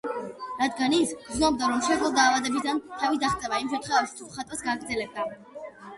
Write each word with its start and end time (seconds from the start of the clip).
რადგან 0.61 0.95
ის 0.99 1.11
გრძნობდა, 1.25 1.67
რომ 1.73 1.83
შეეძლო 1.89 2.11
დაავადებისგან 2.17 2.81
თავის 3.03 3.23
დაღწევა 3.25 3.61
იმ 3.65 3.69
შემთხვევაში 3.75 4.19
თუ 4.23 4.31
ხატვას 4.39 4.65
გააგრძელებდა. 4.69 5.29